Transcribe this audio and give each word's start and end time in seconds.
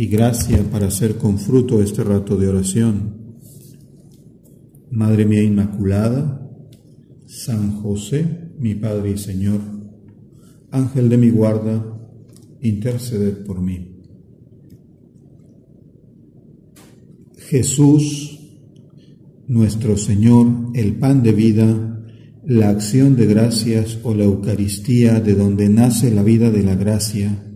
y 0.00 0.06
gracia 0.06 0.64
para 0.70 0.86
hacer 0.86 1.18
con 1.18 1.38
fruto 1.38 1.82
este 1.82 2.02
rato 2.02 2.34
de 2.34 2.48
oración. 2.48 3.36
Madre 4.90 5.26
mía 5.26 5.42
Inmaculada, 5.42 6.50
San 7.26 7.82
José, 7.82 8.48
mi 8.58 8.74
Padre 8.74 9.10
y 9.10 9.18
Señor, 9.18 9.60
Ángel 10.70 11.10
de 11.10 11.18
mi 11.18 11.28
guarda, 11.28 11.84
interceded 12.62 13.44
por 13.44 13.60
mí. 13.60 14.00
Jesús, 17.36 18.40
nuestro 19.48 19.98
Señor, 19.98 20.70
el 20.72 20.96
pan 20.96 21.22
de 21.22 21.32
vida, 21.32 22.02
la 22.46 22.70
acción 22.70 23.16
de 23.16 23.26
gracias 23.26 23.98
o 24.02 24.14
la 24.14 24.24
Eucaristía 24.24 25.20
de 25.20 25.34
donde 25.34 25.68
nace 25.68 26.10
la 26.10 26.22
vida 26.22 26.50
de 26.50 26.62
la 26.62 26.74
gracia, 26.74 27.49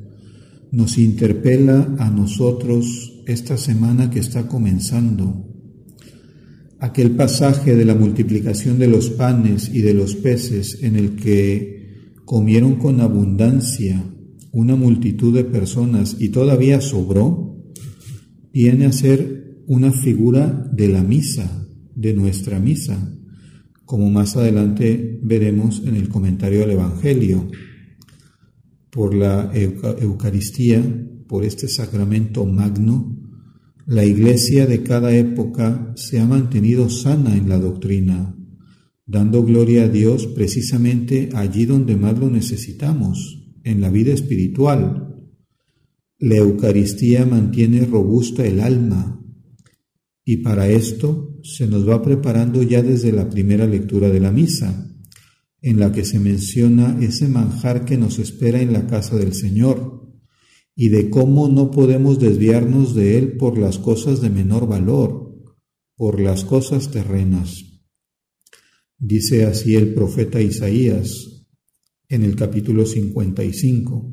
nos 0.74 0.98
interpela 0.98 1.94
a 1.98 2.10
nosotros 2.10 3.22
esta 3.26 3.56
semana 3.56 4.10
que 4.10 4.18
está 4.18 4.48
comenzando. 4.48 5.48
Aquel 6.80 7.12
pasaje 7.12 7.76
de 7.76 7.84
la 7.84 7.94
multiplicación 7.94 8.78
de 8.80 8.88
los 8.88 9.10
panes 9.10 9.70
y 9.72 9.82
de 9.82 9.94
los 9.94 10.16
peces 10.16 10.82
en 10.82 10.96
el 10.96 11.14
que 11.14 12.12
comieron 12.24 12.74
con 12.74 13.00
abundancia 13.00 14.04
una 14.50 14.74
multitud 14.74 15.32
de 15.32 15.44
personas 15.44 16.16
y 16.18 16.30
todavía 16.30 16.80
sobró, 16.80 17.56
viene 18.52 18.86
a 18.86 18.92
ser 18.92 19.62
una 19.66 19.92
figura 19.92 20.68
de 20.72 20.88
la 20.88 21.02
misa, 21.02 21.68
de 21.94 22.14
nuestra 22.14 22.58
misa, 22.58 23.16
como 23.84 24.10
más 24.10 24.36
adelante 24.36 25.20
veremos 25.22 25.82
en 25.84 25.94
el 25.96 26.08
comentario 26.08 26.60
del 26.60 26.72
Evangelio 26.72 27.48
por 28.94 29.12
la 29.12 29.50
Eucaristía, 29.52 30.80
por 31.26 31.44
este 31.44 31.66
sacramento 31.66 32.46
magno, 32.46 33.18
la 33.86 34.04
iglesia 34.04 34.66
de 34.66 34.84
cada 34.84 35.12
época 35.16 35.92
se 35.96 36.20
ha 36.20 36.26
mantenido 36.26 36.88
sana 36.88 37.36
en 37.36 37.48
la 37.48 37.58
doctrina, 37.58 38.38
dando 39.04 39.42
gloria 39.42 39.82
a 39.82 39.88
Dios 39.88 40.28
precisamente 40.28 41.30
allí 41.34 41.66
donde 41.66 41.96
más 41.96 42.16
lo 42.16 42.30
necesitamos, 42.30 43.50
en 43.64 43.80
la 43.80 43.90
vida 43.90 44.12
espiritual. 44.14 45.26
La 46.20 46.36
Eucaristía 46.36 47.26
mantiene 47.26 47.84
robusta 47.86 48.46
el 48.46 48.60
alma 48.60 49.20
y 50.24 50.36
para 50.36 50.68
esto 50.68 51.40
se 51.42 51.66
nos 51.66 51.86
va 51.86 52.00
preparando 52.00 52.62
ya 52.62 52.80
desde 52.80 53.10
la 53.10 53.28
primera 53.28 53.66
lectura 53.66 54.08
de 54.08 54.20
la 54.20 54.30
misa 54.30 54.93
en 55.64 55.80
la 55.80 55.92
que 55.92 56.04
se 56.04 56.18
menciona 56.18 56.98
ese 57.00 57.26
manjar 57.26 57.86
que 57.86 57.96
nos 57.96 58.18
espera 58.18 58.60
en 58.60 58.74
la 58.74 58.86
casa 58.86 59.16
del 59.16 59.32
Señor 59.32 60.12
y 60.76 60.90
de 60.90 61.08
cómo 61.08 61.48
no 61.48 61.70
podemos 61.70 62.18
desviarnos 62.18 62.94
de 62.94 63.16
él 63.16 63.38
por 63.38 63.56
las 63.56 63.78
cosas 63.78 64.20
de 64.20 64.28
menor 64.28 64.68
valor, 64.68 65.34
por 65.96 66.20
las 66.20 66.44
cosas 66.44 66.90
terrenas. 66.90 67.80
Dice 68.98 69.46
así 69.46 69.74
el 69.74 69.94
profeta 69.94 70.38
Isaías 70.38 71.46
en 72.10 72.24
el 72.24 72.36
capítulo 72.36 72.84
55. 72.84 74.12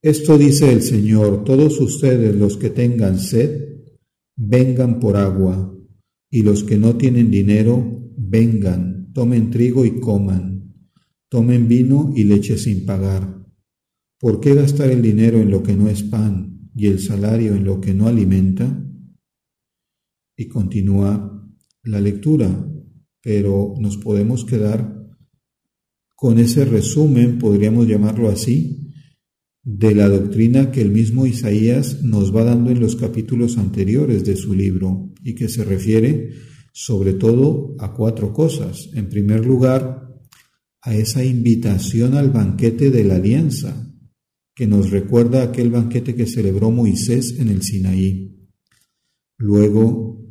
Esto 0.00 0.38
dice 0.38 0.72
el 0.72 0.82
Señor, 0.82 1.42
todos 1.42 1.80
ustedes 1.80 2.36
los 2.36 2.56
que 2.56 2.70
tengan 2.70 3.18
sed, 3.18 3.80
vengan 4.36 5.00
por 5.00 5.16
agua, 5.16 5.76
y 6.30 6.42
los 6.42 6.62
que 6.62 6.78
no 6.78 6.96
tienen 6.96 7.32
dinero, 7.32 8.12
vengan 8.16 8.99
tomen 9.12 9.50
trigo 9.50 9.84
y 9.84 10.00
coman, 10.00 10.74
tomen 11.28 11.68
vino 11.68 12.12
y 12.14 12.24
leche 12.24 12.56
sin 12.58 12.84
pagar. 12.84 13.46
¿Por 14.18 14.40
qué 14.40 14.54
gastar 14.54 14.90
el 14.90 15.02
dinero 15.02 15.38
en 15.40 15.50
lo 15.50 15.62
que 15.62 15.74
no 15.74 15.88
es 15.88 16.02
pan 16.02 16.70
y 16.74 16.86
el 16.86 17.00
salario 17.00 17.54
en 17.54 17.64
lo 17.64 17.80
que 17.80 17.94
no 17.94 18.06
alimenta? 18.06 18.84
Y 20.36 20.48
continúa 20.48 21.48
la 21.84 22.00
lectura, 22.00 22.66
pero 23.22 23.74
nos 23.78 23.96
podemos 23.96 24.44
quedar 24.44 25.00
con 26.14 26.38
ese 26.38 26.66
resumen, 26.66 27.38
podríamos 27.38 27.88
llamarlo 27.88 28.28
así, 28.28 28.92
de 29.62 29.94
la 29.94 30.08
doctrina 30.08 30.70
que 30.70 30.82
el 30.82 30.90
mismo 30.90 31.26
Isaías 31.26 32.02
nos 32.02 32.34
va 32.34 32.44
dando 32.44 32.70
en 32.70 32.80
los 32.80 32.96
capítulos 32.96 33.58
anteriores 33.58 34.24
de 34.24 34.36
su 34.36 34.54
libro 34.54 35.12
y 35.22 35.34
que 35.34 35.48
se 35.48 35.64
refiere 35.64 36.30
sobre 36.72 37.14
todo 37.14 37.74
a 37.78 37.92
cuatro 37.92 38.32
cosas. 38.32 38.90
En 38.94 39.08
primer 39.08 39.44
lugar, 39.44 40.10
a 40.82 40.94
esa 40.94 41.24
invitación 41.24 42.14
al 42.14 42.30
banquete 42.30 42.90
de 42.90 43.04
la 43.04 43.16
alianza, 43.16 43.86
que 44.54 44.66
nos 44.66 44.90
recuerda 44.90 45.42
aquel 45.42 45.70
banquete 45.70 46.14
que 46.14 46.26
celebró 46.26 46.70
Moisés 46.70 47.36
en 47.38 47.48
el 47.48 47.62
Sinaí. 47.62 48.48
Luego 49.38 50.22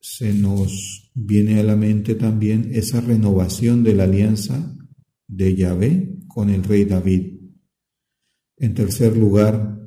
se 0.00 0.32
nos 0.34 1.10
viene 1.14 1.60
a 1.60 1.62
la 1.62 1.76
mente 1.76 2.14
también 2.14 2.70
esa 2.72 3.00
renovación 3.00 3.82
de 3.82 3.94
la 3.94 4.04
alianza 4.04 4.76
de 5.26 5.54
Yahvé 5.54 6.18
con 6.26 6.50
el 6.50 6.64
rey 6.64 6.84
David. 6.84 7.40
En 8.58 8.74
tercer 8.74 9.16
lugar, 9.16 9.80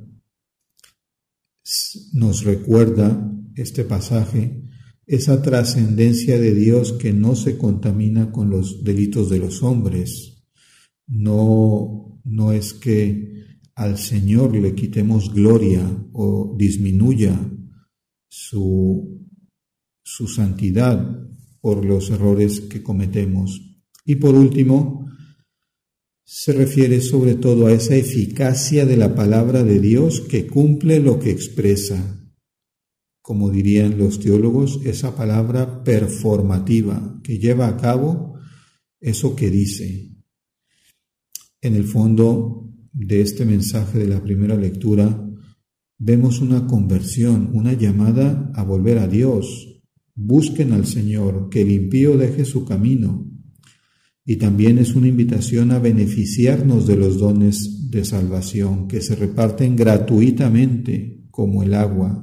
nos 2.12 2.44
recuerda 2.44 3.32
este 3.54 3.84
pasaje 3.84 4.65
esa 5.06 5.40
trascendencia 5.40 6.38
de 6.38 6.52
Dios 6.52 6.92
que 6.92 7.12
no 7.12 7.36
se 7.36 7.56
contamina 7.56 8.32
con 8.32 8.50
los 8.50 8.82
delitos 8.82 9.30
de 9.30 9.38
los 9.38 9.62
hombres. 9.62 10.44
No, 11.06 12.20
no 12.24 12.52
es 12.52 12.74
que 12.74 13.60
al 13.76 13.98
Señor 13.98 14.56
le 14.56 14.74
quitemos 14.74 15.32
gloria 15.32 15.86
o 16.12 16.56
disminuya 16.58 17.38
su, 18.28 19.24
su 20.02 20.26
santidad 20.26 21.22
por 21.60 21.84
los 21.84 22.10
errores 22.10 22.60
que 22.60 22.82
cometemos. 22.82 23.60
Y 24.04 24.16
por 24.16 24.34
último, 24.34 25.06
se 26.24 26.52
refiere 26.52 27.00
sobre 27.00 27.36
todo 27.36 27.68
a 27.68 27.72
esa 27.72 27.94
eficacia 27.94 28.84
de 28.86 28.96
la 28.96 29.14
palabra 29.14 29.62
de 29.62 29.78
Dios 29.78 30.20
que 30.20 30.48
cumple 30.48 30.98
lo 30.98 31.20
que 31.20 31.30
expresa 31.30 32.16
como 33.26 33.50
dirían 33.50 33.98
los 33.98 34.20
teólogos, 34.20 34.78
esa 34.84 35.16
palabra 35.16 35.82
performativa 35.82 37.18
que 37.24 37.40
lleva 37.40 37.66
a 37.66 37.76
cabo 37.76 38.38
eso 39.00 39.34
que 39.34 39.50
dice. 39.50 40.12
En 41.60 41.74
el 41.74 41.82
fondo 41.86 42.70
de 42.92 43.22
este 43.22 43.44
mensaje 43.44 43.98
de 43.98 44.06
la 44.06 44.22
primera 44.22 44.54
lectura 44.54 45.28
vemos 45.98 46.40
una 46.40 46.68
conversión, 46.68 47.50
una 47.52 47.72
llamada 47.72 48.52
a 48.54 48.62
volver 48.62 48.98
a 48.98 49.08
Dios. 49.08 49.82
Busquen 50.14 50.72
al 50.72 50.86
Señor, 50.86 51.48
que 51.50 51.62
el 51.62 51.72
impío 51.72 52.16
deje 52.16 52.44
su 52.44 52.64
camino. 52.64 53.28
Y 54.24 54.36
también 54.36 54.78
es 54.78 54.94
una 54.94 55.08
invitación 55.08 55.72
a 55.72 55.80
beneficiarnos 55.80 56.86
de 56.86 56.94
los 56.94 57.18
dones 57.18 57.90
de 57.90 58.04
salvación 58.04 58.86
que 58.86 59.00
se 59.00 59.16
reparten 59.16 59.74
gratuitamente 59.74 61.24
como 61.32 61.64
el 61.64 61.74
agua 61.74 62.22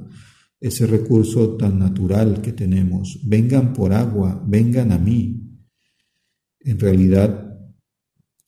ese 0.64 0.86
recurso 0.86 1.58
tan 1.58 1.78
natural 1.78 2.40
que 2.40 2.52
tenemos. 2.52 3.20
Vengan 3.22 3.74
por 3.74 3.92
agua, 3.92 4.42
vengan 4.48 4.92
a 4.92 4.98
mí. 4.98 5.60
En 6.60 6.80
realidad, 6.80 7.60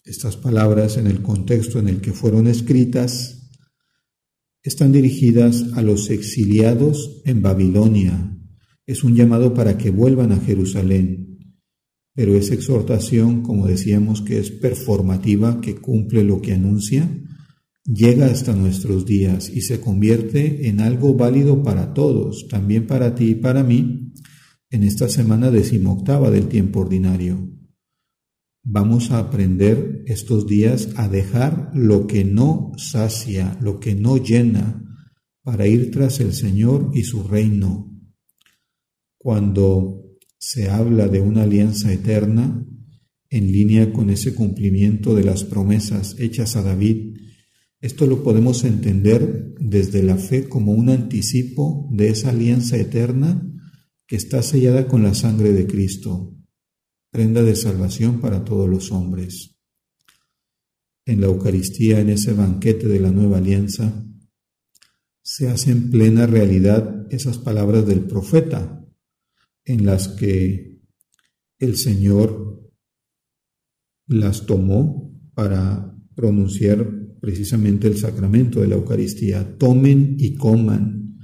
estas 0.02 0.34
palabras 0.38 0.96
en 0.96 1.08
el 1.08 1.20
contexto 1.20 1.78
en 1.78 1.88
el 1.88 2.00
que 2.00 2.14
fueron 2.14 2.46
escritas 2.46 3.50
están 4.62 4.92
dirigidas 4.92 5.66
a 5.74 5.82
los 5.82 6.08
exiliados 6.08 7.20
en 7.26 7.42
Babilonia. 7.42 8.34
Es 8.86 9.04
un 9.04 9.14
llamado 9.14 9.52
para 9.52 9.76
que 9.76 9.90
vuelvan 9.90 10.32
a 10.32 10.40
Jerusalén. 10.40 11.52
Pero 12.14 12.34
esa 12.34 12.54
exhortación, 12.54 13.42
como 13.42 13.66
decíamos, 13.66 14.22
que 14.22 14.38
es 14.38 14.50
performativa, 14.50 15.60
que 15.60 15.74
cumple 15.74 16.24
lo 16.24 16.40
que 16.40 16.54
anuncia, 16.54 17.10
llega 17.86 18.26
hasta 18.26 18.54
nuestros 18.54 19.06
días 19.06 19.48
y 19.48 19.62
se 19.62 19.80
convierte 19.80 20.68
en 20.68 20.80
algo 20.80 21.14
válido 21.14 21.62
para 21.62 21.94
todos, 21.94 22.48
también 22.48 22.86
para 22.86 23.14
ti 23.14 23.30
y 23.30 23.34
para 23.36 23.62
mí, 23.62 24.12
en 24.70 24.82
esta 24.82 25.08
semana 25.08 25.50
decimoctava 25.50 26.30
del 26.30 26.48
tiempo 26.48 26.80
ordinario. 26.80 27.50
Vamos 28.64 29.12
a 29.12 29.20
aprender 29.20 30.02
estos 30.06 30.46
días 30.46 30.88
a 30.96 31.08
dejar 31.08 31.70
lo 31.72 32.08
que 32.08 32.24
no 32.24 32.72
sacia, 32.76 33.56
lo 33.60 33.78
que 33.78 33.94
no 33.94 34.16
llena, 34.16 34.82
para 35.42 35.68
ir 35.68 35.92
tras 35.92 36.18
el 36.18 36.32
Señor 36.32 36.90
y 36.92 37.04
su 37.04 37.22
reino. 37.22 37.92
Cuando 39.18 40.02
se 40.36 40.68
habla 40.68 41.06
de 41.06 41.20
una 41.20 41.44
alianza 41.44 41.92
eterna, 41.92 42.66
en 43.30 43.52
línea 43.52 43.92
con 43.92 44.10
ese 44.10 44.34
cumplimiento 44.34 45.14
de 45.14 45.22
las 45.22 45.44
promesas 45.44 46.16
hechas 46.18 46.56
a 46.56 46.62
David, 46.62 47.15
esto 47.80 48.06
lo 48.06 48.22
podemos 48.22 48.64
entender 48.64 49.54
desde 49.60 50.02
la 50.02 50.16
fe 50.16 50.48
como 50.48 50.72
un 50.72 50.88
anticipo 50.88 51.88
de 51.92 52.08
esa 52.08 52.30
alianza 52.30 52.76
eterna 52.76 53.42
que 54.06 54.16
está 54.16 54.42
sellada 54.42 54.86
con 54.86 55.02
la 55.02 55.14
sangre 55.14 55.52
de 55.52 55.66
Cristo, 55.66 56.34
prenda 57.10 57.42
de 57.42 57.56
salvación 57.56 58.20
para 58.20 58.44
todos 58.44 58.68
los 58.68 58.92
hombres. 58.92 59.56
En 61.04 61.20
la 61.20 61.26
Eucaristía, 61.26 62.00
en 62.00 62.10
ese 62.10 62.32
banquete 62.32 62.88
de 62.88 63.00
la 63.00 63.10
nueva 63.10 63.38
alianza, 63.38 64.04
se 65.22 65.48
hacen 65.48 65.90
plena 65.90 66.26
realidad 66.26 67.06
esas 67.10 67.38
palabras 67.38 67.86
del 67.86 68.06
profeta, 68.06 68.84
en 69.64 69.84
las 69.84 70.08
que 70.08 70.80
el 71.58 71.76
Señor 71.76 72.70
las 74.06 74.46
tomó 74.46 75.12
para 75.34 75.96
pronunciar 76.14 77.05
precisamente 77.26 77.88
el 77.88 77.98
sacramento 77.98 78.60
de 78.60 78.68
la 78.68 78.76
Eucaristía. 78.76 79.58
Tomen 79.58 80.14
y 80.16 80.34
coman 80.34 81.18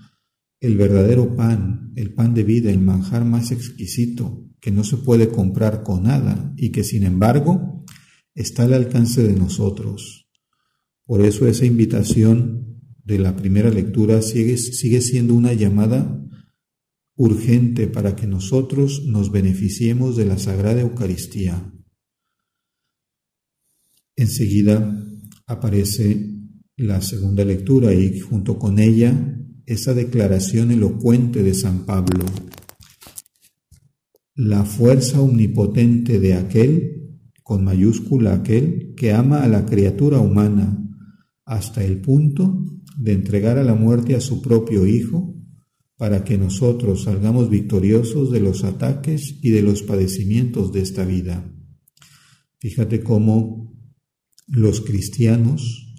el 0.58 0.76
verdadero 0.76 1.36
pan, 1.36 1.92
el 1.94 2.12
pan 2.12 2.34
de 2.34 2.42
vida, 2.42 2.72
el 2.72 2.80
manjar 2.80 3.24
más 3.24 3.52
exquisito 3.52 4.50
que 4.60 4.72
no 4.72 4.82
se 4.82 4.96
puede 4.96 5.28
comprar 5.28 5.84
con 5.84 6.02
nada 6.02 6.52
y 6.56 6.72
que 6.72 6.82
sin 6.82 7.04
embargo 7.04 7.84
está 8.34 8.64
al 8.64 8.74
alcance 8.74 9.22
de 9.22 9.36
nosotros. 9.36 10.28
Por 11.04 11.20
eso 11.20 11.46
esa 11.46 11.66
invitación 11.66 12.82
de 13.04 13.20
la 13.20 13.36
primera 13.36 13.70
lectura 13.70 14.22
sigue, 14.22 14.56
siendo 14.56 15.34
una 15.34 15.52
llamada 15.52 16.20
urgente 17.14 17.86
para 17.86 18.16
que 18.16 18.26
nosotros 18.26 19.04
nos 19.06 19.30
beneficiemos 19.30 20.16
de 20.16 20.26
la 20.26 20.38
Sagrada 20.38 20.80
Eucaristía. 20.80 21.72
Enseguida 24.16 24.98
aparece 25.52 26.30
la 26.76 27.00
segunda 27.00 27.44
lectura 27.44 27.92
y 27.92 28.18
junto 28.18 28.58
con 28.58 28.78
ella 28.78 29.38
esa 29.66 29.94
declaración 29.94 30.70
elocuente 30.70 31.42
de 31.42 31.54
San 31.54 31.86
Pablo. 31.86 32.24
La 34.34 34.64
fuerza 34.64 35.20
omnipotente 35.20 36.18
de 36.18 36.34
aquel, 36.34 37.18
con 37.42 37.64
mayúscula 37.64 38.34
aquel, 38.34 38.94
que 38.96 39.12
ama 39.12 39.42
a 39.42 39.48
la 39.48 39.66
criatura 39.66 40.18
humana 40.18 40.78
hasta 41.44 41.84
el 41.84 42.00
punto 42.00 42.64
de 42.96 43.12
entregar 43.12 43.58
a 43.58 43.64
la 43.64 43.74
muerte 43.74 44.14
a 44.14 44.20
su 44.20 44.40
propio 44.40 44.86
Hijo, 44.86 45.34
para 45.96 46.24
que 46.24 46.36
nosotros 46.36 47.04
salgamos 47.04 47.48
victoriosos 47.48 48.32
de 48.32 48.40
los 48.40 48.64
ataques 48.64 49.38
y 49.40 49.50
de 49.50 49.62
los 49.62 49.82
padecimientos 49.82 50.72
de 50.72 50.80
esta 50.80 51.04
vida. 51.04 51.48
Fíjate 52.58 53.02
cómo 53.02 53.71
los 54.46 54.80
cristianos, 54.80 55.96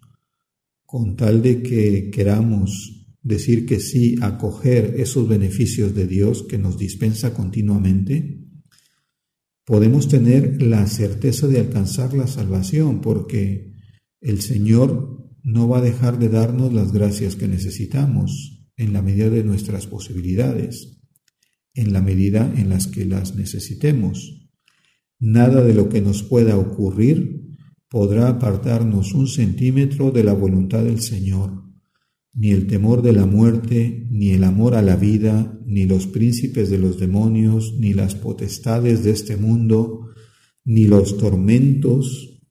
con 0.85 1.15
tal 1.15 1.41
de 1.41 1.63
que 1.63 2.09
queramos 2.11 3.07
decir 3.21 3.65
que 3.65 3.79
sí, 3.79 4.15
acoger 4.21 4.95
esos 4.97 5.27
beneficios 5.27 5.95
de 5.95 6.07
Dios 6.07 6.43
que 6.43 6.57
nos 6.57 6.77
dispensa 6.77 7.33
continuamente, 7.33 8.43
podemos 9.65 10.09
tener 10.09 10.61
la 10.61 10.85
certeza 10.87 11.47
de 11.47 11.59
alcanzar 11.59 12.13
la 12.13 12.27
salvación, 12.27 13.01
porque 13.01 13.73
el 14.19 14.41
Señor 14.41 15.23
no 15.41 15.67
va 15.67 15.79
a 15.79 15.81
dejar 15.81 16.19
de 16.19 16.29
darnos 16.29 16.73
las 16.73 16.91
gracias 16.91 17.35
que 17.35 17.47
necesitamos 17.47 18.69
en 18.77 18.93
la 18.93 19.01
medida 19.01 19.29
de 19.29 19.43
nuestras 19.43 19.87
posibilidades, 19.87 21.01
en 21.73 21.93
la 21.93 22.01
medida 22.01 22.53
en 22.57 22.69
las 22.69 22.87
que 22.87 23.05
las 23.05 23.35
necesitemos. 23.35 24.49
Nada 25.19 25.63
de 25.63 25.73
lo 25.73 25.89
que 25.89 26.01
nos 26.01 26.23
pueda 26.23 26.57
ocurrir 26.57 27.42
podrá 27.93 28.27
apartarnos 28.27 29.13
un 29.13 29.27
centímetro 29.27 30.09
de 30.09 30.23
la 30.23 30.33
voluntad 30.33 30.83
del 30.83 30.99
Señor. 30.99 31.61
Ni 32.33 32.49
el 32.49 32.65
temor 32.65 33.03
de 33.03 33.13
la 33.13 33.27
muerte, 33.27 34.07
ni 34.09 34.31
el 34.31 34.45
amor 34.45 34.73
a 34.73 34.81
la 34.81 34.95
vida, 34.95 35.61
ni 35.67 35.85
los 35.85 36.07
príncipes 36.07 36.71
de 36.71 36.79
los 36.79 36.99
demonios, 36.99 37.75
ni 37.77 37.93
las 37.93 38.15
potestades 38.15 39.03
de 39.03 39.11
este 39.11 39.37
mundo, 39.37 40.07
ni 40.65 40.85
los 40.85 41.19
tormentos, 41.19 42.41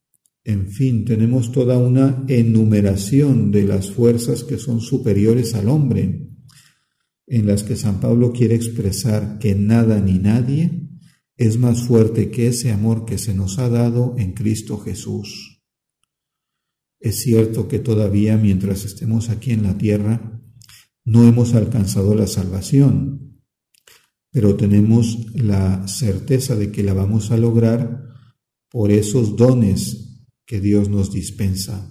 en 0.45 0.69
fin, 0.69 1.05
tenemos 1.05 1.51
toda 1.51 1.77
una 1.77 2.25
enumeración 2.29 3.51
de 3.51 3.65
las 3.65 3.91
fuerzas 3.91 4.45
que 4.45 4.59
son 4.59 4.81
superiores 4.81 5.57
al 5.57 5.69
hombre, 5.69 6.31
en 7.27 7.47
las 7.49 7.65
que 7.65 7.75
San 7.75 7.99
Pablo 7.99 8.31
quiere 8.31 8.55
expresar 8.55 9.41
que 9.41 9.57
nada 9.57 10.01
ni 10.01 10.21
nadie 10.21 10.82
es 11.37 11.59
más 11.59 11.87
fuerte 11.87 12.31
que 12.31 12.49
ese 12.49 12.73
amor 12.73 13.05
que 13.05 13.19
se 13.19 13.35
nos 13.35 13.59
ha 13.59 13.69
dado 13.69 14.15
en 14.19 14.33
Cristo 14.33 14.79
Jesús. 14.79 15.63
Es 17.01 17.23
cierto 17.23 17.69
que 17.69 17.79
todavía 17.79 18.37
mientras 18.37 18.85
estemos 18.85 19.29
aquí 19.29 19.53
en 19.53 19.65
la 19.65 19.77
tierra 19.77 20.41
no 21.05 21.27
hemos 21.27 21.55
alcanzado 21.55 22.15
la 22.15 22.29
salvación, 22.29 23.41
pero 24.31 24.57
tenemos 24.57 25.35
la 25.35 25.89
certeza 25.89 26.55
de 26.55 26.71
que 26.71 26.85
la 26.85 26.95
vamos 26.95 27.33
a 27.33 27.37
lograr 27.37 28.09
por 28.71 28.93
esos 28.93 29.37
dones 29.37 30.27
que 30.47 30.61
Dios 30.61 30.89
nos 30.89 31.13
dispensa. 31.13 31.89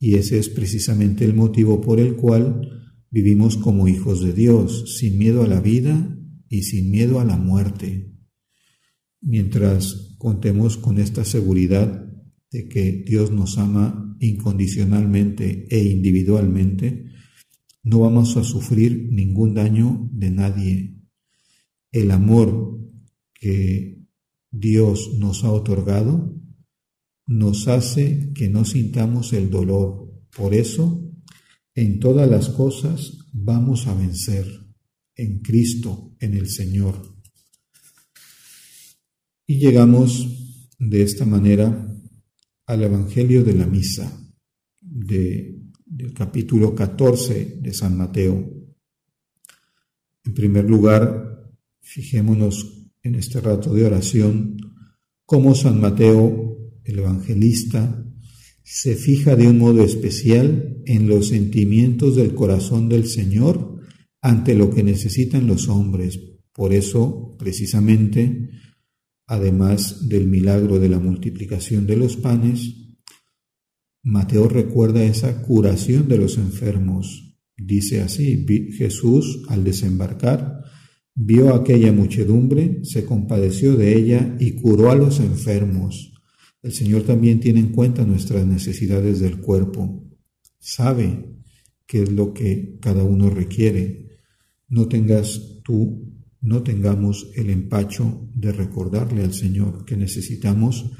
Y 0.00 0.14
ese 0.14 0.38
es 0.38 0.48
precisamente 0.48 1.24
el 1.24 1.34
motivo 1.34 1.80
por 1.80 2.00
el 2.00 2.16
cual 2.16 2.94
vivimos 3.10 3.56
como 3.56 3.88
hijos 3.88 4.22
de 4.22 4.32
Dios, 4.32 4.96
sin 4.98 5.18
miedo 5.18 5.42
a 5.42 5.48
la 5.48 5.60
vida 5.60 6.16
y 6.48 6.62
sin 6.62 6.90
miedo 6.90 7.20
a 7.20 7.24
la 7.24 7.36
muerte 7.36 8.17
mientras 9.20 10.14
contemos 10.18 10.76
con 10.76 10.98
esta 10.98 11.24
seguridad 11.24 12.06
de 12.50 12.68
que 12.68 13.04
Dios 13.06 13.30
nos 13.30 13.58
ama 13.58 14.16
incondicionalmente 14.20 15.66
e 15.70 15.84
individualmente, 15.84 17.06
no 17.82 18.00
vamos 18.00 18.36
a 18.36 18.44
sufrir 18.44 19.08
ningún 19.10 19.54
daño 19.54 20.08
de 20.12 20.30
nadie. 20.30 20.94
El 21.92 22.10
amor 22.10 22.78
que 23.34 24.04
Dios 24.50 25.14
nos 25.18 25.44
ha 25.44 25.52
otorgado 25.52 26.34
nos 27.26 27.68
hace 27.68 28.32
que 28.34 28.48
no 28.48 28.64
sintamos 28.64 29.32
el 29.32 29.50
dolor. 29.50 30.10
Por 30.34 30.54
eso, 30.54 31.04
en 31.74 32.00
todas 32.00 32.28
las 32.28 32.48
cosas 32.48 33.18
vamos 33.32 33.86
a 33.86 33.94
vencer 33.94 34.46
en 35.14 35.40
Cristo, 35.40 36.16
en 36.20 36.34
el 36.34 36.48
Señor. 36.48 37.17
Y 39.50 39.56
llegamos 39.56 40.28
de 40.78 41.02
esta 41.02 41.24
manera 41.24 41.90
al 42.66 42.82
Evangelio 42.82 43.42
de 43.42 43.54
la 43.54 43.66
Misa 43.66 44.12
del 44.78 46.12
capítulo 46.14 46.74
14 46.74 47.56
de 47.62 47.72
San 47.72 47.96
Mateo. 47.96 48.46
En 50.26 50.34
primer 50.34 50.68
lugar, 50.68 51.50
fijémonos 51.80 52.90
en 53.02 53.14
este 53.14 53.40
rato 53.40 53.72
de 53.72 53.86
oración 53.86 54.58
cómo 55.24 55.54
San 55.54 55.80
Mateo, 55.80 56.58
el 56.84 56.98
evangelista, 56.98 58.04
se 58.62 58.96
fija 58.96 59.34
de 59.34 59.48
un 59.48 59.56
modo 59.56 59.82
especial 59.82 60.82
en 60.84 61.08
los 61.08 61.28
sentimientos 61.28 62.16
del 62.16 62.34
corazón 62.34 62.90
del 62.90 63.06
Señor 63.06 63.80
ante 64.20 64.54
lo 64.54 64.68
que 64.68 64.82
necesitan 64.82 65.46
los 65.46 65.68
hombres. 65.68 66.20
Por 66.52 66.74
eso, 66.74 67.34
precisamente, 67.38 68.50
Además 69.28 70.08
del 70.08 70.26
milagro 70.26 70.80
de 70.80 70.88
la 70.88 70.98
multiplicación 70.98 71.86
de 71.86 71.96
los 71.96 72.16
panes, 72.16 72.74
Mateo 74.02 74.48
recuerda 74.48 75.04
esa 75.04 75.42
curación 75.42 76.08
de 76.08 76.16
los 76.16 76.38
enfermos. 76.38 77.36
Dice 77.54 78.00
así, 78.00 78.46
Jesús 78.72 79.42
al 79.48 79.64
desembarcar 79.64 80.64
vio 81.14 81.54
aquella 81.54 81.92
muchedumbre, 81.92 82.80
se 82.84 83.04
compadeció 83.04 83.76
de 83.76 83.98
ella 83.98 84.34
y 84.40 84.52
curó 84.52 84.90
a 84.90 84.96
los 84.96 85.20
enfermos. 85.20 86.14
El 86.62 86.72
Señor 86.72 87.02
también 87.02 87.38
tiene 87.38 87.60
en 87.60 87.72
cuenta 87.72 88.06
nuestras 88.06 88.46
necesidades 88.46 89.20
del 89.20 89.40
cuerpo. 89.40 90.08
Sabe 90.58 91.36
qué 91.86 92.04
es 92.04 92.10
lo 92.10 92.32
que 92.32 92.78
cada 92.80 93.04
uno 93.04 93.28
requiere. 93.28 94.20
No 94.68 94.88
tengas 94.88 95.60
tú 95.64 96.07
no 96.40 96.62
tengamos 96.62 97.30
el 97.34 97.50
empacho 97.50 98.28
de 98.34 98.52
recordarle 98.52 99.22
al 99.22 99.34
Señor 99.34 99.84
que 99.84 99.96
necesitamos 99.96 100.90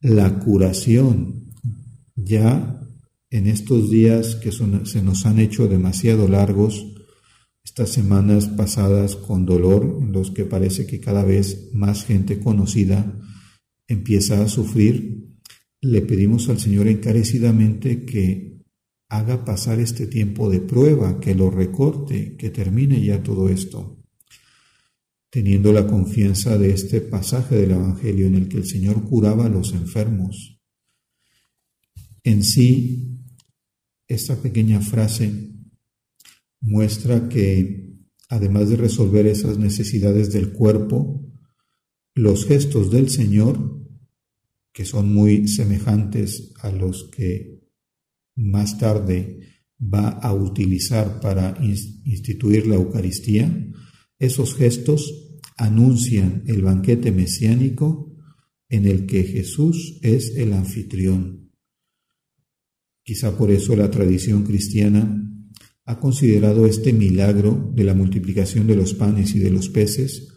la 0.00 0.38
curación. 0.38 1.52
Ya 2.16 2.80
en 3.30 3.46
estos 3.46 3.90
días 3.90 4.36
que 4.36 4.50
se 4.52 5.02
nos 5.02 5.26
han 5.26 5.38
hecho 5.38 5.68
demasiado 5.68 6.28
largos, 6.28 6.84
estas 7.64 7.90
semanas 7.90 8.48
pasadas 8.48 9.14
con 9.14 9.44
dolor, 9.44 9.98
en 10.00 10.12
los 10.12 10.30
que 10.30 10.44
parece 10.44 10.86
que 10.86 11.00
cada 11.00 11.22
vez 11.22 11.70
más 11.74 12.04
gente 12.04 12.40
conocida 12.40 13.20
empieza 13.86 14.42
a 14.42 14.48
sufrir, 14.48 15.28
le 15.80 16.02
pedimos 16.02 16.48
al 16.48 16.58
Señor 16.58 16.88
encarecidamente 16.88 18.04
que 18.04 18.64
haga 19.10 19.44
pasar 19.44 19.80
este 19.80 20.06
tiempo 20.06 20.50
de 20.50 20.60
prueba, 20.60 21.20
que 21.20 21.34
lo 21.34 21.50
recorte, 21.50 22.36
que 22.36 22.50
termine 22.50 23.02
ya 23.04 23.22
todo 23.22 23.48
esto. 23.48 23.97
Teniendo 25.30 25.72
la 25.72 25.86
confianza 25.86 26.56
de 26.56 26.70
este 26.70 27.00
pasaje 27.00 27.56
del 27.56 27.72
Evangelio 27.72 28.26
en 28.26 28.34
el 28.34 28.48
que 28.48 28.58
el 28.58 28.66
Señor 28.66 29.04
curaba 29.04 29.46
a 29.46 29.50
los 29.50 29.72
enfermos. 29.72 30.60
En 32.24 32.42
sí, 32.42 33.08
esta 34.06 34.36
pequeña 34.36 34.80
frase 34.80 35.52
muestra 36.60 37.28
que, 37.28 37.94
además 38.28 38.70
de 38.70 38.76
resolver 38.76 39.26
esas 39.26 39.58
necesidades 39.58 40.32
del 40.32 40.52
cuerpo, 40.52 41.24
los 42.14 42.46
gestos 42.46 42.90
del 42.90 43.10
Señor, 43.10 43.86
que 44.72 44.84
son 44.84 45.12
muy 45.12 45.46
semejantes 45.48 46.52
a 46.60 46.70
los 46.70 47.10
que 47.10 47.58
más 48.34 48.78
tarde 48.78 49.40
va 49.80 50.08
a 50.08 50.32
utilizar 50.32 51.20
para 51.20 51.56
instituir 51.62 52.66
la 52.66 52.76
Eucaristía, 52.76 53.50
esos 54.18 54.54
gestos 54.54 55.40
anuncian 55.56 56.44
el 56.46 56.62
banquete 56.62 57.12
mesiánico 57.12 58.14
en 58.68 58.86
el 58.86 59.06
que 59.06 59.24
Jesús 59.24 59.98
es 60.02 60.36
el 60.36 60.52
anfitrión. 60.52 61.52
Quizá 63.02 63.36
por 63.36 63.50
eso 63.50 63.74
la 63.74 63.90
tradición 63.90 64.44
cristiana 64.44 65.24
ha 65.84 65.98
considerado 65.98 66.66
este 66.66 66.92
milagro 66.92 67.72
de 67.74 67.84
la 67.84 67.94
multiplicación 67.94 68.66
de 68.66 68.76
los 68.76 68.92
panes 68.92 69.34
y 69.34 69.38
de 69.38 69.50
los 69.50 69.70
peces 69.70 70.28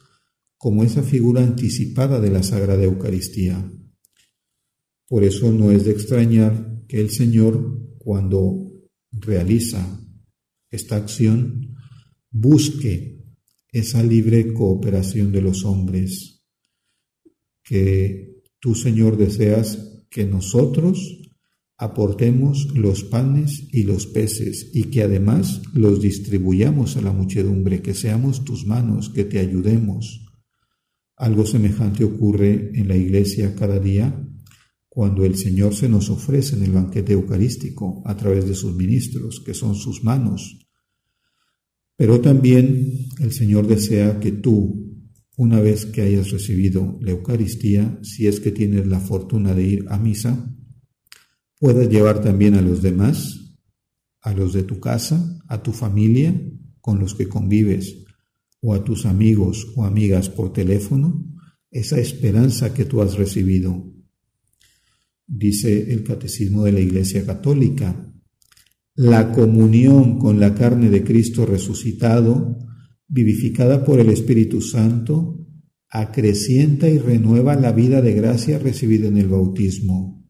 como 0.58 0.84
esa 0.84 1.04
figura 1.04 1.44
anticipada 1.44 2.22
de 2.22 2.30
la 2.30 2.44
Sagrada 2.44 2.84
Eucaristía. 2.84 3.70
Por 5.08 5.24
eso 5.26 5.52
no 5.52 5.72
es 5.72 5.84
de 5.84 5.92
extrañar 5.92 6.86
que 6.88 7.02
el 7.02 7.10
Señor, 7.10 7.98
cuando 7.98 8.72
realiza 9.12 10.00
esta 10.70 10.96
acción, 10.96 11.76
busque 12.30 13.21
esa 13.72 14.04
libre 14.04 14.54
cooperación 14.54 15.32
de 15.32 15.42
los 15.42 15.64
hombres, 15.66 16.44
que 17.64 18.42
tú, 18.60 18.76
Señor, 18.76 19.18
deseas 19.18 20.06
que 20.10 20.26
nosotros 20.26 21.22
aportemos 21.78 22.68
los 22.76 23.04
panes 23.04 23.68
y 23.72 23.84
los 23.84 24.06
peces 24.06 24.70
y 24.74 24.84
que 24.86 25.02
además 25.02 25.62
los 25.74 26.00
distribuyamos 26.02 26.96
a 26.98 27.02
la 27.02 27.12
muchedumbre, 27.12 27.82
que 27.82 27.96
seamos 27.96 28.46
tus 28.46 28.68
manos, 28.68 29.10
que 29.10 29.24
te 29.24 29.40
ayudemos. 29.40 30.28
Algo 31.16 31.46
semejante 31.46 32.04
ocurre 32.04 32.72
en 32.76 32.88
la 32.88 32.96
iglesia 32.96 33.56
cada 33.56 33.80
día 33.80 34.28
cuando 34.90 35.24
el 35.24 35.38
Señor 35.38 35.74
se 35.74 35.88
nos 35.88 36.10
ofrece 36.10 36.56
en 36.56 36.64
el 36.64 36.72
banquete 36.72 37.14
eucarístico 37.14 38.04
a 38.06 38.18
través 38.18 38.46
de 38.46 38.54
sus 38.54 38.76
ministros, 38.76 39.42
que 39.44 39.54
son 39.54 39.74
sus 39.74 40.04
manos. 40.04 40.60
Pero 42.02 42.20
también 42.20 43.10
el 43.20 43.32
Señor 43.32 43.68
desea 43.68 44.20
que 44.20 44.32
tú, 44.32 44.92
una 45.38 45.60
vez 45.60 45.86
que 45.86 46.02
hayas 46.02 46.32
recibido 46.32 46.98
la 47.00 47.12
Eucaristía, 47.12 48.00
si 48.02 48.26
es 48.26 48.40
que 48.40 48.50
tienes 48.50 48.88
la 48.88 49.00
fortuna 49.00 49.54
de 49.54 49.68
ir 49.68 49.86
a 49.88 50.00
misa, 50.00 50.52
puedas 51.60 51.88
llevar 51.90 52.20
también 52.24 52.56
a 52.56 52.62
los 52.64 52.82
demás, 52.82 53.54
a 54.20 54.34
los 54.34 54.52
de 54.52 54.64
tu 54.64 54.80
casa, 54.80 55.40
a 55.48 55.62
tu 55.62 55.74
familia 55.74 56.34
con 56.80 56.98
los 56.98 57.14
que 57.14 57.30
convives, 57.30 57.98
o 58.62 58.74
a 58.74 58.84
tus 58.84 59.06
amigos 59.06 59.68
o 59.76 59.86
amigas 59.86 60.28
por 60.28 60.54
teléfono, 60.54 61.24
esa 61.70 62.00
esperanza 62.00 62.74
que 62.74 62.86
tú 62.86 63.04
has 63.04 63.16
recibido. 63.16 63.94
Dice 65.28 65.94
el 65.94 66.04
Catecismo 66.04 66.64
de 66.64 66.72
la 66.72 66.80
Iglesia 66.80 67.24
Católica, 67.24 68.11
la 68.96 69.32
comunión 69.32 70.20
con 70.20 70.40
la 70.40 70.54
carne 70.54 70.90
de 70.90 71.04
Cristo 71.04 71.46
resucitado, 71.46 72.58
vivificada 73.08 73.84
por 73.84 74.00
el 74.00 74.10
Espíritu 74.10 74.62
Santo, 74.62 75.48
acrecienta 75.90 76.88
y 76.90 76.98
renueva 76.98 77.56
la 77.56 77.72
vida 77.72 78.02
de 78.02 78.14
gracia 78.14 78.60
recibida 78.60 79.08
en 79.08 79.18
el 79.18 79.28
bautismo. 79.28 80.26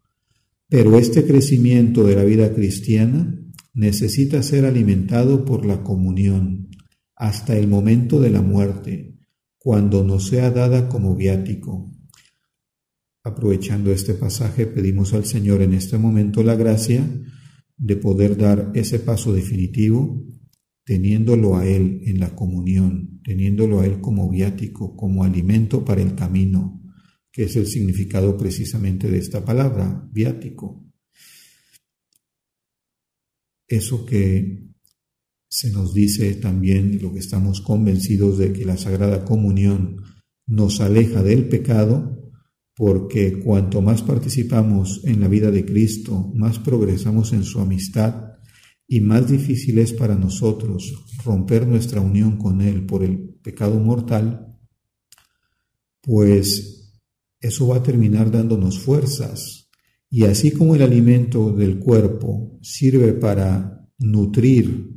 Pero 0.68 0.98
este 0.98 1.26
crecimiento 1.26 2.04
de 2.04 2.16
la 2.16 2.24
vida 2.24 2.54
cristiana 2.54 3.38
necesita 3.74 4.42
ser 4.44 4.66
alimentado 4.66 5.46
por 5.46 5.66
la 5.66 5.84
comunión 5.84 6.70
hasta 7.16 7.56
el 7.56 7.68
momento 7.68 8.20
de 8.20 8.32
la 8.32 8.42
muerte, 8.42 9.20
cuando 9.58 10.04
nos 10.04 10.28
sea 10.28 10.50
dada 10.50 10.90
como 10.90 11.16
viático. 11.16 11.92
Aprovechando 13.24 13.92
este 13.92 14.16
pasaje, 14.16 14.66
pedimos 14.66 15.14
al 15.14 15.26
Señor 15.26 15.62
en 15.62 15.74
este 15.74 16.00
momento 16.00 16.42
la 16.42 16.56
gracia 16.56 17.08
de 17.82 17.96
poder 17.96 18.38
dar 18.38 18.72
ese 18.76 19.00
paso 19.00 19.34
definitivo, 19.34 20.24
teniéndolo 20.86 21.58
a 21.58 21.66
Él 21.66 22.02
en 22.06 22.20
la 22.20 22.36
comunión, 22.36 23.20
teniéndolo 23.24 23.80
a 23.80 23.88
Él 23.88 24.00
como 24.00 24.30
viático, 24.30 24.96
como 24.96 25.24
alimento 25.24 25.84
para 25.84 26.04
el 26.04 26.14
camino, 26.14 26.80
que 27.32 27.46
es 27.46 27.56
el 27.56 27.66
significado 27.66 28.38
precisamente 28.38 29.10
de 29.10 29.18
esta 29.18 29.44
palabra, 29.44 30.08
viático. 30.12 30.86
Eso 33.68 34.06
que 34.06 34.68
se 35.50 35.72
nos 35.72 35.96
dice 35.96 36.36
también, 36.36 37.02
lo 37.02 37.12
que 37.12 37.20
estamos 37.20 37.62
convencidos 37.62 38.38
de 38.38 38.54
que 38.54 38.64
la 38.64 38.78
Sagrada 38.78 39.26
Comunión 39.26 40.04
nos 40.46 40.82
aleja 40.82 41.24
del 41.24 41.50
pecado, 41.50 42.11
porque 42.82 43.38
cuanto 43.38 43.80
más 43.84 44.02
participamos 44.02 45.02
en 45.04 45.22
la 45.22 45.28
vida 45.28 45.52
de 45.52 45.64
Cristo, 45.64 46.32
más 46.34 46.58
progresamos 46.58 47.32
en 47.32 47.44
su 47.44 47.60
amistad 47.60 48.40
y 48.88 49.02
más 49.02 49.30
difícil 49.30 49.78
es 49.78 49.94
para 49.94 50.16
nosotros 50.16 50.92
romper 51.24 51.68
nuestra 51.68 52.02
unión 52.02 52.38
con 52.38 52.60
Él 52.60 52.88
por 52.88 53.04
el 53.04 53.36
pecado 53.44 53.80
mortal, 53.80 54.58
pues 56.02 57.00
eso 57.40 57.68
va 57.68 57.76
a 57.76 57.84
terminar 57.84 58.32
dándonos 58.32 58.80
fuerzas. 58.80 59.70
Y 60.10 60.24
así 60.24 60.50
como 60.50 60.74
el 60.74 60.82
alimento 60.82 61.52
del 61.52 61.78
cuerpo 61.78 62.58
sirve 62.64 63.14
para 63.14 63.88
nutrir 64.00 64.90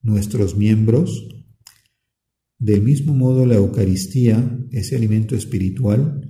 nuestros 0.00 0.56
miembros, 0.56 1.26
del 2.60 2.82
mismo 2.82 3.14
modo 3.14 3.46
la 3.46 3.56
Eucaristía, 3.56 4.60
ese 4.70 4.94
alimento 4.94 5.34
espiritual, 5.34 6.21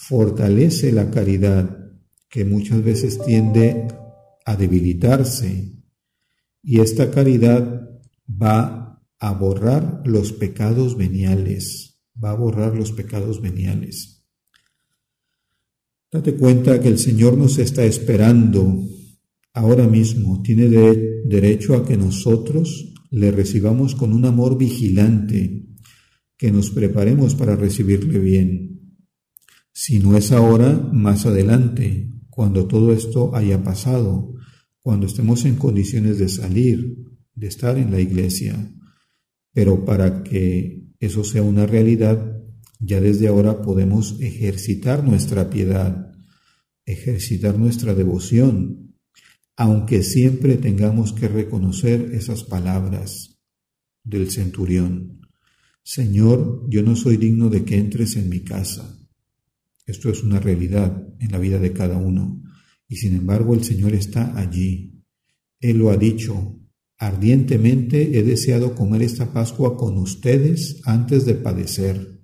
fortalece 0.00 0.92
la 0.92 1.10
caridad 1.10 1.92
que 2.30 2.46
muchas 2.46 2.82
veces 2.82 3.20
tiende 3.22 3.86
a 4.46 4.56
debilitarse 4.56 5.84
y 6.62 6.80
esta 6.80 7.10
caridad 7.10 7.90
va 8.26 9.04
a 9.18 9.32
borrar 9.34 10.02
los 10.06 10.32
pecados 10.32 10.96
veniales, 10.96 12.00
va 12.22 12.30
a 12.30 12.34
borrar 12.34 12.74
los 12.74 12.92
pecados 12.92 13.42
veniales. 13.42 14.24
Date 16.10 16.34
cuenta 16.34 16.80
que 16.80 16.88
el 16.88 16.98
Señor 16.98 17.36
nos 17.36 17.58
está 17.58 17.84
esperando 17.84 18.82
ahora 19.52 19.86
mismo. 19.86 20.40
Tiene 20.42 20.68
derecho 21.26 21.76
a 21.76 21.84
que 21.86 21.98
nosotros 21.98 22.94
le 23.10 23.30
recibamos 23.32 23.94
con 23.94 24.14
un 24.14 24.24
amor 24.24 24.56
vigilante, 24.56 25.66
que 26.38 26.50
nos 26.50 26.70
preparemos 26.70 27.34
para 27.34 27.54
recibirle 27.54 28.18
bien. 28.18 28.79
Si 29.82 29.98
no 29.98 30.14
es 30.14 30.30
ahora, 30.30 30.76
más 30.92 31.24
adelante, 31.24 32.12
cuando 32.28 32.66
todo 32.66 32.92
esto 32.92 33.34
haya 33.34 33.64
pasado, 33.64 34.34
cuando 34.78 35.06
estemos 35.06 35.46
en 35.46 35.56
condiciones 35.56 36.18
de 36.18 36.28
salir, 36.28 36.98
de 37.34 37.46
estar 37.46 37.78
en 37.78 37.90
la 37.90 37.98
iglesia. 37.98 38.74
Pero 39.54 39.86
para 39.86 40.22
que 40.22 40.84
eso 40.98 41.24
sea 41.24 41.42
una 41.42 41.64
realidad, 41.64 42.42
ya 42.78 43.00
desde 43.00 43.28
ahora 43.28 43.62
podemos 43.62 44.20
ejercitar 44.20 45.02
nuestra 45.02 45.48
piedad, 45.48 46.12
ejercitar 46.84 47.58
nuestra 47.58 47.94
devoción, 47.94 48.96
aunque 49.56 50.02
siempre 50.02 50.56
tengamos 50.56 51.14
que 51.14 51.26
reconocer 51.26 52.10
esas 52.12 52.44
palabras 52.44 53.40
del 54.04 54.30
centurión. 54.30 55.22
Señor, 55.82 56.66
yo 56.68 56.82
no 56.82 56.96
soy 56.96 57.16
digno 57.16 57.48
de 57.48 57.64
que 57.64 57.78
entres 57.78 58.16
en 58.16 58.28
mi 58.28 58.40
casa. 58.40 58.99
Esto 59.90 60.08
es 60.08 60.22
una 60.22 60.38
realidad 60.38 61.04
en 61.18 61.32
la 61.32 61.38
vida 61.38 61.58
de 61.58 61.72
cada 61.72 61.96
uno. 61.98 62.40
Y 62.86 62.96
sin 62.96 63.16
embargo 63.16 63.54
el 63.54 63.64
Señor 63.64 63.92
está 63.92 64.38
allí. 64.38 65.02
Él 65.58 65.78
lo 65.78 65.90
ha 65.90 65.96
dicho. 65.96 66.60
Ardientemente 66.96 68.16
he 68.16 68.22
deseado 68.22 68.76
comer 68.76 69.02
esta 69.02 69.32
Pascua 69.32 69.76
con 69.76 69.98
ustedes 69.98 70.80
antes 70.84 71.26
de 71.26 71.34
padecer. 71.34 72.22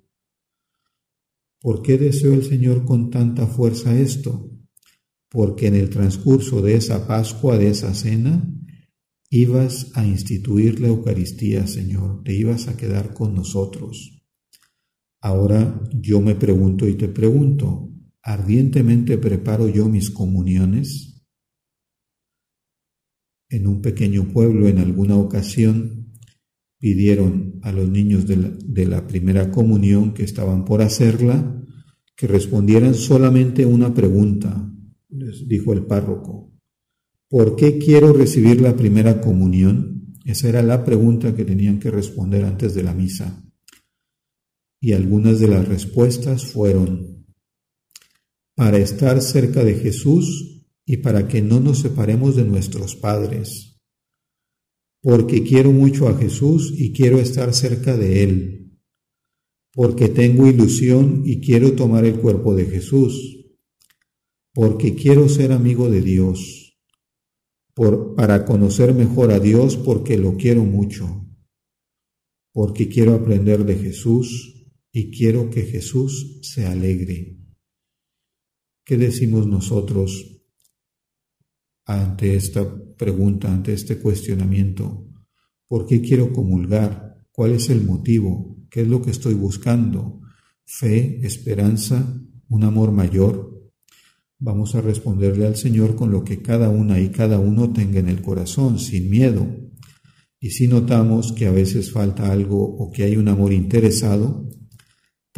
¿Por 1.59 1.81
qué 1.81 1.97
deseó 1.97 2.33
el 2.33 2.45
Señor 2.45 2.85
con 2.85 3.09
tanta 3.09 3.47
fuerza 3.47 3.99
esto? 3.99 4.49
Porque 5.29 5.67
en 5.67 5.75
el 5.75 5.89
transcurso 5.89 6.61
de 6.61 6.75
esa 6.75 7.05
Pascua, 7.05 7.57
de 7.57 7.69
esa 7.71 7.93
cena, 7.93 8.49
ibas 9.29 9.91
a 9.93 10.05
instituir 10.05 10.79
la 10.79 10.87
Eucaristía, 10.87 11.67
Señor, 11.67 12.23
te 12.23 12.33
ibas 12.33 12.69
a 12.69 12.77
quedar 12.77 13.13
con 13.13 13.35
nosotros. 13.35 14.16
Ahora 15.27 15.83
yo 15.91 16.21
me 16.21 16.35
pregunto 16.35 16.87
y 16.87 16.95
te 16.95 17.09
pregunto, 17.09 17.91
¿ardientemente 18.21 19.17
preparo 19.17 19.67
yo 19.67 19.89
mis 19.89 20.09
comuniones? 20.09 21.17
en 23.49 23.67
un 23.67 23.81
pequeño 23.81 24.27
pueblo 24.31 24.67
en 24.67 24.79
alguna 24.79 25.15
ocasión 25.15 26.13
pidieron 26.79 27.59
a 27.63 27.71
los 27.71 27.89
niños 27.89 28.27
de 28.27 28.85
la, 28.85 29.07
primera 29.07 29.51
comunión 29.51 30.13
que 30.13 30.23
estaban 30.23 30.65
por 30.65 30.81
hacerla 30.81 31.63
que 32.15 32.27
respondieran 32.27 32.93
solamente 32.93 33.65
una 33.65 33.93
pregunta. 33.93 34.71
Les 35.09 35.47
dijo 35.47 35.73
el 35.73 35.85
párroco, 35.85 36.51
¿por 37.29 37.55
qué 37.55 37.77
quiero 37.77 38.13
recibir 38.13 38.61
la 38.61 38.75
primera 38.75 39.21
comunión? 39.21 40.15
Esa 40.25 40.49
era 40.49 40.61
la 40.61 40.83
pregunta 40.83 41.35
que 41.35 41.45
tenían 41.45 41.79
que 41.79 41.89
responder 41.89 42.43
antes 42.43 42.73
de 42.73 42.83
la 42.83 42.93
misa. 42.93 43.46
Y 44.79 44.93
algunas 44.93 45.39
de 45.39 45.47
las 45.47 45.67
respuestas 45.67 46.45
fueron, 46.45 47.25
para 48.55 48.79
estar 48.79 49.21
cerca 49.21 49.63
de 49.63 49.75
Jesús 49.75 50.65
y 50.83 50.97
para 50.97 51.27
que 51.27 51.43
no 51.43 51.59
nos 51.59 51.79
separemos 51.79 52.35
de 52.35 52.43
nuestros 52.43 52.95
padres, 52.95 53.79
porque 55.01 55.43
quiero 55.43 55.71
mucho 55.71 56.07
a 56.07 56.17
Jesús 56.17 56.73
y 56.75 56.91
quiero 56.91 57.19
estar 57.19 57.53
cerca 57.53 57.95
de 57.95 58.23
Él, 58.23 58.79
porque 59.73 60.09
tengo 60.09 60.47
ilusión 60.47 61.21
y 61.23 61.39
quiero 61.39 61.73
tomar 61.73 62.03
el 62.05 62.19
cuerpo 62.19 62.55
de 62.55 62.65
Jesús, 62.65 63.45
porque 64.53 64.95
quiero 64.95 65.29
ser 65.29 65.51
amigo 65.51 65.91
de 65.91 66.01
Dios, 66.01 66.79
para 68.15 68.43
conocer 68.43 68.95
mejor 68.95 69.31
a 69.31 69.39
Dios 69.39 69.77
porque 69.77 70.17
lo 70.17 70.35
quiero 70.35 70.63
mucho, 70.63 71.27
porque 72.53 72.89
quiero 72.89 73.13
aprender 73.13 73.65
de 73.65 73.75
Jesús 73.75 74.56
y 74.97 75.11
quiero 75.11 75.51
que 75.51 75.61
Jesús 75.61 76.39
se 76.41 76.65
alegre. 76.65 77.37
¿Qué 78.83 78.97
decimos 78.97 79.45
nosotros 79.45 80.41
ante 81.85 82.35
esta 82.35 82.65
pregunta, 82.97 83.53
ante 83.53 83.73
este 83.73 83.99
cuestionamiento? 83.99 85.07
¿Por 85.67 85.85
qué 85.85 86.01
quiero 86.01 86.33
comulgar? 86.33 87.23
¿Cuál 87.31 87.51
es 87.51 87.69
el 87.69 87.83
motivo? 87.83 88.57
¿Qué 88.71 88.81
es 88.81 88.87
lo 88.87 89.03
que 89.03 89.11
estoy 89.11 89.35
buscando? 89.35 90.19
¿Fe, 90.65 91.19
esperanza, 91.23 92.19
un 92.49 92.63
amor 92.63 92.91
mayor? 92.91 93.71
Vamos 94.39 94.73
a 94.73 94.81
responderle 94.81 95.45
al 95.45 95.57
Señor 95.57 95.95
con 95.95 96.09
lo 96.09 96.23
que 96.23 96.41
cada 96.41 96.71
una 96.71 96.99
y 96.99 97.09
cada 97.09 97.37
uno 97.37 97.71
tenga 97.71 97.99
en 97.99 98.09
el 98.09 98.23
corazón, 98.23 98.79
sin 98.79 99.11
miedo. 99.11 99.45
Y 100.39 100.49
si 100.49 100.67
notamos 100.67 101.33
que 101.33 101.45
a 101.45 101.51
veces 101.51 101.91
falta 101.91 102.31
algo 102.31 102.63
o 102.63 102.91
que 102.91 103.03
hay 103.03 103.15
un 103.15 103.27
amor 103.27 103.53
interesado, 103.53 104.47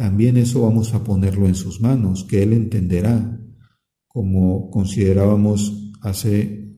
también 0.00 0.38
eso 0.38 0.62
vamos 0.62 0.94
a 0.94 1.04
ponerlo 1.04 1.46
en 1.46 1.54
sus 1.54 1.82
manos, 1.82 2.24
que 2.24 2.42
Él 2.42 2.54
entenderá, 2.54 3.38
como 4.08 4.70
considerábamos 4.70 5.92
hace 6.00 6.74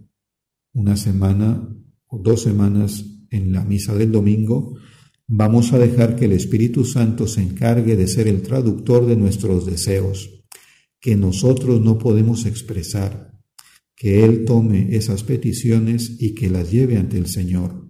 una 0.73 0.97
semana 0.97 1.73
o 2.09 2.19
dos 2.19 2.43
semanas 2.43 3.05
en 3.31 3.53
la 3.53 3.65
misa 3.65 3.95
del 3.95 4.11
domingo, 4.11 4.77
vamos 5.29 5.73
a 5.73 5.79
dejar 5.79 6.17
que 6.17 6.25
el 6.25 6.33
Espíritu 6.33 6.85
Santo 6.85 7.29
se 7.29 7.43
encargue 7.43 7.95
de 7.95 8.09
ser 8.09 8.27
el 8.27 8.43
traductor 8.43 9.07
de 9.07 9.15
nuestros 9.15 9.67
deseos, 9.67 10.43
que 11.01 11.15
nosotros 11.15 11.81
no 11.81 11.99
podemos 11.99 12.45
expresar, 12.45 13.39
que 13.95 14.25
Él 14.25 14.45
tome 14.45 14.97
esas 14.97 15.23
peticiones 15.23 16.17
y 16.19 16.35
que 16.35 16.51
las 16.51 16.73
lleve 16.73 16.97
ante 16.97 17.19
el 17.19 17.29
Señor. 17.29 17.82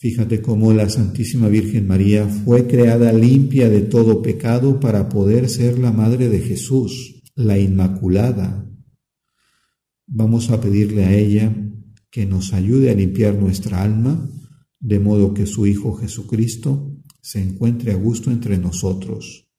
Fíjate 0.00 0.40
cómo 0.40 0.72
la 0.72 0.88
Santísima 0.88 1.48
Virgen 1.48 1.86
María 1.86 2.26
fue 2.26 2.66
creada 2.66 3.12
limpia 3.12 3.68
de 3.68 3.82
todo 3.82 4.22
pecado 4.22 4.80
para 4.80 5.10
poder 5.10 5.50
ser 5.50 5.78
la 5.78 5.92
Madre 5.92 6.30
de 6.30 6.40
Jesús, 6.40 7.22
la 7.34 7.58
Inmaculada. 7.58 8.66
Vamos 10.06 10.48
a 10.48 10.58
pedirle 10.58 11.04
a 11.04 11.12
ella 11.12 11.54
que 12.10 12.24
nos 12.24 12.54
ayude 12.54 12.90
a 12.90 12.94
limpiar 12.94 13.34
nuestra 13.34 13.82
alma, 13.82 14.26
de 14.78 14.98
modo 14.98 15.34
que 15.34 15.44
su 15.44 15.66
Hijo 15.66 15.92
Jesucristo 15.92 16.96
se 17.20 17.42
encuentre 17.42 17.92
a 17.92 17.96
gusto 17.96 18.30
entre 18.30 18.56
nosotros, 18.56 19.50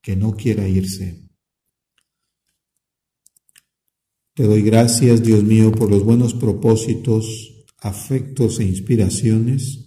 que 0.00 0.14
no 0.14 0.36
quiera 0.36 0.68
irse. 0.68 1.28
Te 4.32 4.44
doy 4.44 4.62
gracias, 4.62 5.24
Dios 5.24 5.42
mío, 5.42 5.72
por 5.72 5.90
los 5.90 6.04
buenos 6.04 6.34
propósitos, 6.34 7.66
afectos 7.80 8.60
e 8.60 8.64
inspiraciones 8.64 9.86